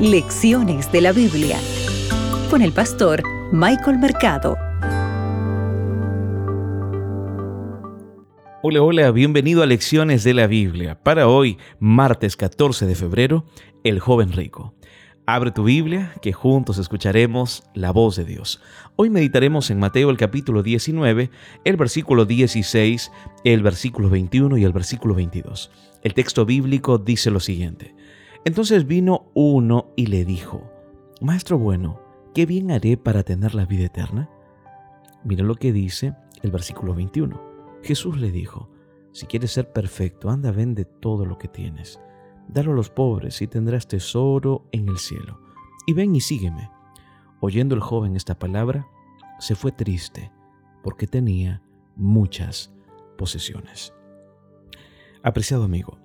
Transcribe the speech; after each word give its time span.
Lecciones 0.00 0.92
de 0.92 1.00
la 1.00 1.12
Biblia 1.12 1.58
con 2.50 2.60
el 2.60 2.70
pastor 2.72 3.22
Michael 3.50 3.96
Mercado. 3.98 4.58
Hola, 8.62 8.82
hola, 8.82 9.10
bienvenido 9.10 9.62
a 9.62 9.66
Lecciones 9.66 10.22
de 10.22 10.34
la 10.34 10.46
Biblia. 10.48 11.02
Para 11.02 11.28
hoy, 11.28 11.56
martes 11.78 12.36
14 12.36 12.84
de 12.84 12.94
febrero, 12.94 13.46
el 13.84 13.98
joven 13.98 14.32
rico. 14.32 14.74
Abre 15.24 15.50
tu 15.50 15.64
Biblia, 15.64 16.12
que 16.20 16.34
juntos 16.34 16.76
escucharemos 16.76 17.62
la 17.72 17.90
voz 17.90 18.16
de 18.16 18.26
Dios. 18.26 18.60
Hoy 18.96 19.08
meditaremos 19.08 19.70
en 19.70 19.78
Mateo 19.78 20.10
el 20.10 20.18
capítulo 20.18 20.62
19, 20.62 21.30
el 21.64 21.76
versículo 21.78 22.26
16, 22.26 23.10
el 23.44 23.62
versículo 23.62 24.10
21 24.10 24.58
y 24.58 24.64
el 24.64 24.72
versículo 24.72 25.14
22. 25.14 25.70
El 26.02 26.12
texto 26.12 26.44
bíblico 26.44 26.98
dice 26.98 27.30
lo 27.30 27.40
siguiente. 27.40 27.94
Entonces 28.46 28.86
vino 28.86 29.32
uno 29.34 29.88
y 29.96 30.06
le 30.06 30.24
dijo, 30.24 30.70
Maestro 31.20 31.58
bueno, 31.58 32.00
¿qué 32.32 32.46
bien 32.46 32.70
haré 32.70 32.96
para 32.96 33.24
tener 33.24 33.56
la 33.56 33.64
vida 33.64 33.86
eterna? 33.86 34.30
Mira 35.24 35.42
lo 35.42 35.56
que 35.56 35.72
dice 35.72 36.14
el 36.42 36.52
versículo 36.52 36.94
21. 36.94 37.42
Jesús 37.82 38.16
le 38.20 38.30
dijo, 38.30 38.70
Si 39.10 39.26
quieres 39.26 39.50
ser 39.50 39.72
perfecto, 39.72 40.30
anda, 40.30 40.52
vende 40.52 40.84
todo 40.84 41.26
lo 41.26 41.38
que 41.38 41.48
tienes 41.48 41.98
Dalo 42.46 42.70
a 42.70 42.76
los 42.76 42.88
pobres 42.88 43.42
y 43.42 43.48
tendrás 43.48 43.88
tesoro 43.88 44.68
en 44.70 44.90
el 44.90 44.98
cielo. 44.98 45.40
Y 45.84 45.94
ven 45.94 46.14
y 46.14 46.20
sígueme. 46.20 46.70
Oyendo 47.40 47.74
el 47.74 47.80
joven 47.80 48.14
esta 48.14 48.38
palabra, 48.38 48.86
se 49.40 49.56
fue 49.56 49.72
triste, 49.72 50.30
porque 50.84 51.08
tenía 51.08 51.62
muchas 51.96 52.72
posesiones. 53.18 53.92
Apreciado 55.24 55.64
amigo, 55.64 55.98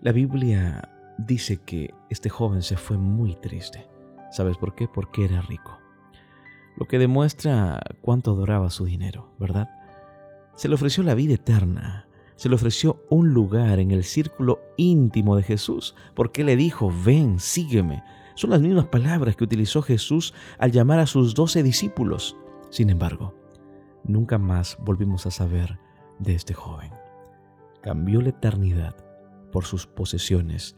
la 0.00 0.10
Biblia 0.10 0.91
dice 1.18 1.58
que 1.58 1.94
este 2.10 2.28
joven 2.28 2.62
se 2.62 2.76
fue 2.76 2.98
muy 2.98 3.36
triste. 3.36 3.88
¿Sabes 4.30 4.56
por 4.56 4.74
qué? 4.74 4.88
Porque 4.88 5.24
era 5.24 5.42
rico. 5.42 5.78
Lo 6.76 6.86
que 6.86 6.98
demuestra 6.98 7.80
cuánto 8.00 8.32
adoraba 8.32 8.70
su 8.70 8.84
dinero, 8.84 9.32
¿verdad? 9.38 9.68
Se 10.56 10.68
le 10.68 10.74
ofreció 10.74 11.02
la 11.02 11.14
vida 11.14 11.34
eterna, 11.34 12.06
se 12.36 12.48
le 12.48 12.54
ofreció 12.54 13.04
un 13.10 13.32
lugar 13.34 13.78
en 13.78 13.90
el 13.90 14.04
círculo 14.04 14.60
íntimo 14.76 15.36
de 15.36 15.42
Jesús, 15.42 15.94
porque 16.14 16.44
le 16.44 16.56
dijo, 16.56 16.92
ven, 17.04 17.38
sígueme. 17.38 18.02
Son 18.34 18.50
las 18.50 18.60
mismas 18.60 18.86
palabras 18.86 19.36
que 19.36 19.44
utilizó 19.44 19.82
Jesús 19.82 20.32
al 20.58 20.72
llamar 20.72 20.98
a 20.98 21.06
sus 21.06 21.34
doce 21.34 21.62
discípulos. 21.62 22.36
Sin 22.70 22.88
embargo, 22.88 23.34
nunca 24.04 24.38
más 24.38 24.78
volvimos 24.80 25.26
a 25.26 25.30
saber 25.30 25.78
de 26.18 26.34
este 26.34 26.54
joven. 26.54 26.90
Cambió 27.82 28.22
la 28.22 28.30
eternidad 28.30 28.96
por 29.52 29.64
sus 29.64 29.86
posesiones 29.86 30.76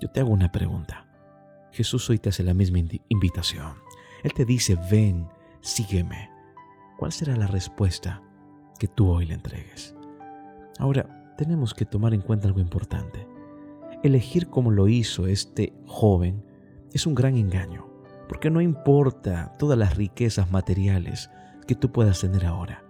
Yo 0.00 0.10
te 0.10 0.20
hago 0.20 0.30
una 0.30 0.50
pregunta. 0.50 1.06
Jesús 1.70 2.08
hoy 2.08 2.18
te 2.18 2.30
hace 2.30 2.42
la 2.42 2.54
misma 2.54 2.78
invitación. 3.08 3.74
Él 4.22 4.32
te 4.32 4.46
dice, 4.46 4.78
ven, 4.90 5.28
sígueme. 5.60 6.30
¿Cuál 6.98 7.12
será 7.12 7.36
la 7.36 7.46
respuesta 7.46 8.22
que 8.78 8.88
tú 8.88 9.10
hoy 9.10 9.26
le 9.26 9.34
entregues? 9.34 9.94
Ahora, 10.78 11.34
tenemos 11.36 11.74
que 11.74 11.84
tomar 11.84 12.14
en 12.14 12.22
cuenta 12.22 12.48
algo 12.48 12.60
importante. 12.60 13.28
Elegir 14.02 14.48
como 14.48 14.70
lo 14.70 14.88
hizo 14.88 15.26
este 15.26 15.74
joven 15.86 16.42
es 16.94 17.06
un 17.06 17.14
gran 17.14 17.36
engaño, 17.36 17.86
porque 18.28 18.50
no 18.50 18.62
importa 18.62 19.52
todas 19.58 19.78
las 19.78 19.96
riquezas 19.96 20.50
materiales 20.50 21.30
que 21.66 21.74
tú 21.74 21.92
puedas 21.92 22.20
tener 22.20 22.46
ahora. 22.46 22.82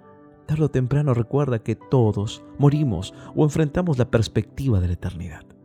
Tarde 0.47 0.65
o 0.65 0.71
temprano 0.71 1.15
recuerda 1.15 1.65
que 1.65 1.75
todos 1.75 2.45
morimos 2.59 3.13
o 3.35 3.43
enfrentamos 3.43 3.99
la 3.99 4.09
perspectiva 4.11 4.79
de 4.79 4.87
la 4.87 4.93
eternidad. 4.93 5.56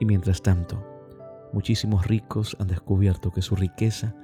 Y 0.00 0.06
mientras 0.06 0.42
tanto, 0.42 0.82
muchísimos 1.52 2.06
ricos 2.06 2.56
han 2.58 2.66
descubierto 2.66 3.30
que 3.30 3.42
su 3.42 3.54
riqueza 3.54 4.16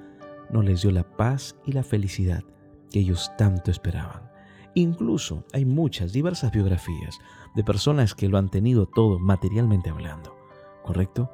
no 0.50 0.62
les 0.62 0.82
dio 0.82 0.90
la 0.90 1.04
paz 1.04 1.54
y 1.64 1.72
la 1.72 1.82
felicidad 1.82 2.42
que 2.90 3.00
ellos 3.00 3.30
tanto 3.36 3.70
esperaban. 3.70 4.30
Incluso 4.74 5.44
hay 5.52 5.64
muchas, 5.64 6.12
diversas 6.12 6.52
biografías 6.52 7.18
de 7.54 7.64
personas 7.64 8.14
que 8.14 8.28
lo 8.28 8.38
han 8.38 8.50
tenido 8.50 8.86
todo 8.86 9.18
materialmente 9.18 9.90
hablando, 9.90 10.36
¿correcto? 10.82 11.30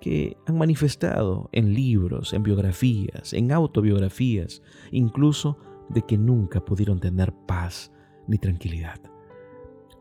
Que 0.00 0.36
han 0.46 0.58
manifestado 0.58 1.48
en 1.52 1.72
libros, 1.72 2.32
en 2.32 2.42
biografías, 2.42 3.32
en 3.32 3.52
autobiografías, 3.52 4.62
incluso 4.90 5.58
de 5.88 6.02
que 6.02 6.18
nunca 6.18 6.64
pudieron 6.64 7.00
tener 7.00 7.32
paz 7.46 7.92
ni 8.26 8.38
tranquilidad. 8.38 9.00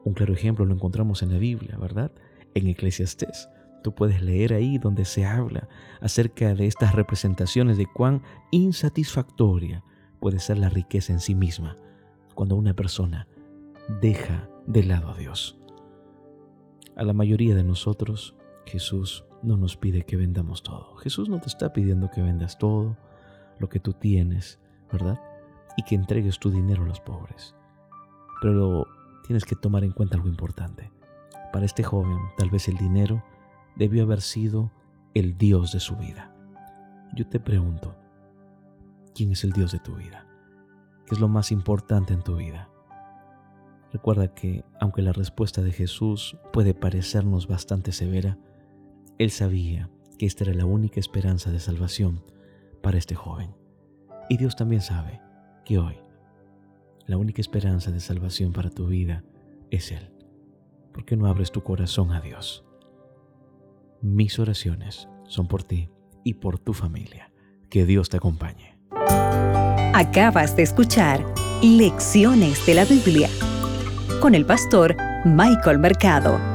Un 0.04 0.14
claro 0.14 0.34
ejemplo 0.34 0.66
lo 0.66 0.74
encontramos 0.74 1.24
en 1.24 1.32
la 1.32 1.38
Biblia, 1.38 1.78
¿verdad? 1.78 2.12
En 2.56 2.68
Eclesiastés. 2.68 3.48
Tú 3.82 3.94
puedes 3.94 4.22
leer 4.22 4.54
ahí 4.54 4.78
donde 4.78 5.06
se 5.06 5.26
habla 5.26 5.68
acerca 6.02 6.54
de 6.54 6.68
estas 6.68 6.94
representaciones 6.94 7.78
de 7.78 7.88
cuán 7.88 8.22
insatisfactoria 8.52 9.84
puede 10.20 10.40
ser 10.40 10.60
la 10.60 10.70
riqueza 10.70 11.14
en 11.14 11.20
sí 11.20 11.34
misma 11.36 11.78
cuando 12.36 12.56
una 12.56 12.76
persona 12.76 13.28
deja 14.02 14.50
de 14.68 14.84
lado 14.84 15.10
a 15.10 15.18
Dios. 15.18 15.58
A 16.96 17.04
la 17.04 17.14
mayoría 17.14 17.56
de 17.56 17.64
nosotros, 17.64 18.36
Jesús 18.66 19.26
no 19.42 19.58
nos 19.58 19.76
pide 19.78 20.04
que 20.04 20.16
vendamos 20.16 20.62
todo. 20.62 20.96
Jesús 20.98 21.30
no 21.30 21.40
te 21.40 21.48
está 21.48 21.74
pidiendo 21.74 22.12
que 22.12 22.22
vendas 22.22 22.58
todo 22.58 22.98
lo 23.58 23.70
que 23.70 23.80
tú 23.80 23.94
tienes, 23.94 24.60
¿verdad? 24.92 25.20
Y 25.78 25.84
que 25.84 25.96
entregues 25.96 26.40
tu 26.40 26.52
dinero 26.52 26.84
a 26.84 26.88
los 26.88 27.00
pobres. 27.00 27.56
Pero 28.42 28.86
tienes 29.26 29.46
que 29.46 29.56
tomar 29.56 29.84
en 29.84 29.92
cuenta 29.92 30.18
algo 30.18 30.30
importante. 30.30 30.92
Para 31.52 31.66
este 31.66 31.84
joven, 31.84 32.20
tal 32.38 32.50
vez 32.50 32.68
el 32.68 32.78
dinero 32.78 33.24
debió 33.76 34.04
haber 34.04 34.22
sido 34.22 34.72
el 35.14 35.38
Dios 35.38 35.72
de 35.72 35.80
su 35.80 35.96
vida. 35.96 36.34
Yo 37.14 37.28
te 37.28 37.40
pregunto, 37.40 37.96
¿quién 39.14 39.32
es 39.32 39.44
el 39.44 39.52
Dios 39.52 39.72
de 39.72 39.80
tu 39.80 39.96
vida? 39.96 40.28
es 41.12 41.20
lo 41.20 41.28
más 41.28 41.52
importante 41.52 42.14
en 42.14 42.24
tu 42.24 42.38
vida? 42.38 42.70
Recuerda 43.92 44.34
que, 44.34 44.64
aunque 44.80 45.02
la 45.02 45.12
respuesta 45.12 45.62
de 45.62 45.74
Jesús 45.74 46.38
puede 46.54 46.74
parecernos 46.74 47.48
bastante 47.48 47.92
severa, 47.92 48.38
Él 49.18 49.32
sabía 49.32 49.90
que 50.18 50.26
esta 50.26 50.46
era 50.46 50.54
la 50.54 50.66
única 50.66 51.00
esperanza 51.00 51.52
de 51.52 51.60
salvación 51.60 52.24
para 52.82 52.98
este 52.98 53.16
joven. 53.16 53.54
Y 54.30 54.38
Dios 54.38 54.56
también 54.56 54.82
sabe 54.82 55.22
que 55.66 55.78
hoy 55.78 55.98
la 57.06 57.18
única 57.18 57.42
esperanza 57.42 57.92
de 57.92 58.00
salvación 58.00 58.54
para 58.54 58.70
tu 58.70 58.88
vida 58.88 59.26
es 59.70 59.92
Él. 59.92 60.10
¿Por 60.94 61.04
qué 61.04 61.18
no 61.18 61.26
abres 61.28 61.52
tu 61.52 61.62
corazón 61.62 62.12
a 62.14 62.22
Dios? 62.22 62.64
Mis 64.02 64.40
oraciones 64.40 65.08
son 65.28 65.48
por 65.48 65.64
ti 65.64 65.90
y 66.24 66.34
por 66.34 66.58
tu 66.58 66.74
familia. 66.74 67.32
Que 67.70 67.86
Dios 67.86 68.10
te 68.10 68.18
acompañe. 68.18 68.78
Acabas 69.94 70.56
de 70.56 70.64
escuchar 70.64 71.24
Lecciones 71.62 72.66
de 72.66 72.74
la 72.74 72.86
Biblia 72.86 73.30
con 74.20 74.34
el 74.34 74.46
pastor 74.46 74.98
Michael 75.24 75.78
Mercado. 75.78 76.51